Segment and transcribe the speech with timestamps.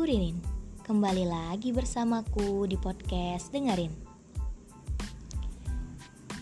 [0.00, 0.40] Aku Ririn.
[0.80, 3.92] Kembali lagi bersamaku di podcast Dengerin.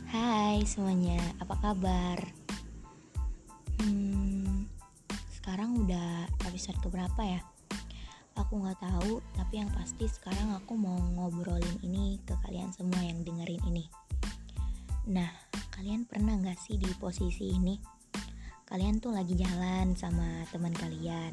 [0.07, 2.23] Hai semuanya, apa kabar?
[3.83, 4.63] Hmm,
[5.35, 7.43] sekarang udah episode keberapa ya?
[8.39, 13.27] Aku nggak tahu, tapi yang pasti sekarang aku mau ngobrolin ini ke kalian semua yang
[13.27, 13.91] dengerin ini.
[15.11, 15.35] Nah,
[15.75, 17.98] kalian pernah nggak sih di posisi ini?
[18.69, 21.33] Kalian tuh lagi jalan sama teman kalian.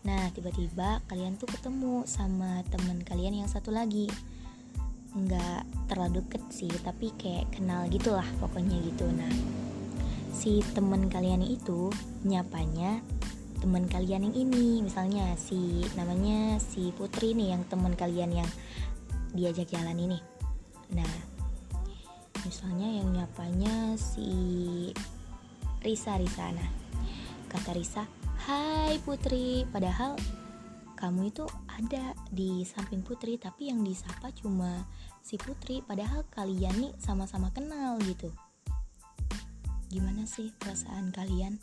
[0.00, 4.08] Nah, tiba-tiba kalian tuh ketemu sama teman kalian yang satu lagi.
[5.12, 9.04] Nggak terlalu deket sih, tapi kayak kenal gitulah pokoknya gitu.
[9.12, 9.28] Nah,
[10.32, 11.92] si teman kalian itu
[12.24, 13.04] nyapanya
[13.60, 14.80] teman kalian yang ini.
[14.80, 18.48] Misalnya si namanya si Putri nih yang teman kalian yang
[19.36, 20.16] diajak jalan ini.
[20.96, 21.12] Nah,
[22.40, 24.32] misalnya yang nyapanya si
[25.80, 26.70] Risa Risa nah
[27.50, 28.04] kata Risa
[28.40, 29.68] Hai Putri.
[29.68, 30.16] Padahal
[30.96, 34.88] kamu itu ada di samping Putri tapi yang disapa cuma
[35.20, 35.84] si Putri.
[35.84, 38.32] Padahal kalian nih sama-sama kenal gitu.
[39.92, 41.60] Gimana sih perasaan kalian?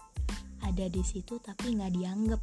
[0.61, 2.41] Ada di situ tapi nggak dianggap.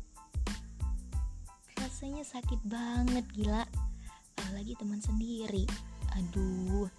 [1.78, 3.62] Rasanya sakit banget gila.
[4.34, 5.62] Apalagi teman sendiri.
[6.18, 6.90] Aduh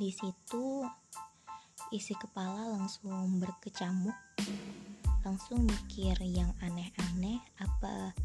[0.00, 0.80] di situ
[1.92, 4.16] isi kepala langsung berkecamuk
[5.20, 8.16] langsung mikir yang aneh-aneh apa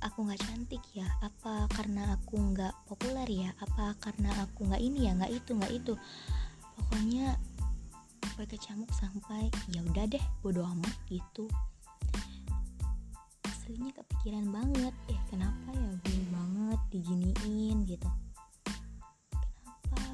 [0.00, 1.04] aku nggak cantik ya?
[1.20, 3.52] Apa karena aku nggak populer ya?
[3.60, 5.12] Apa karena aku nggak ini ya?
[5.12, 5.92] Nggak itu nggak itu.
[6.80, 7.36] Pokoknya
[8.40, 11.44] berkecamuk sampai ya udah deh bodo amat gitu.
[13.44, 15.92] Aslinya kepikiran banget eh kenapa ya?
[16.00, 18.08] Gue banget diginiin gitu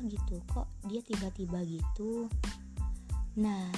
[0.08, 2.30] gitu kok dia tiba-tiba gitu?
[3.38, 3.68] Nah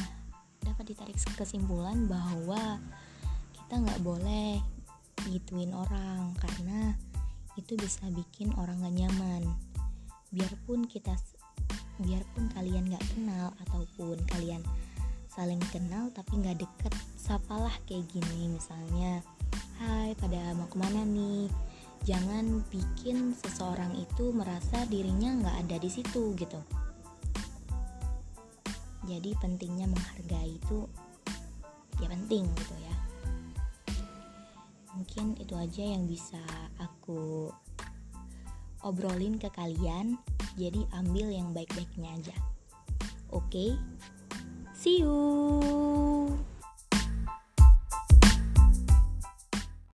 [0.62, 2.78] dapat ditarik kesimpulan bahwa
[3.56, 4.60] kita nggak boleh
[5.26, 6.94] gituin orang karena
[7.58, 9.42] itu bisa bikin orang gak nyaman.
[10.30, 11.18] Biarpun kita
[11.98, 14.62] biarpun kalian gak kenal ataupun kalian
[15.26, 19.22] saling kenal tapi nggak deket sapalah kayak gini misalnya
[19.78, 21.50] hai pada mau ke mana nih?
[22.06, 26.62] Jangan bikin seseorang itu merasa dirinya nggak ada di situ gitu.
[29.02, 30.86] Jadi pentingnya menghargai itu
[31.98, 32.94] ya penting gitu ya.
[34.94, 36.38] Mungkin itu aja yang bisa
[36.78, 37.50] aku
[38.86, 40.14] obrolin ke kalian.
[40.54, 42.38] Jadi ambil yang baik-baiknya aja.
[43.34, 43.42] Oke?
[43.50, 43.70] Okay?
[44.78, 45.57] see you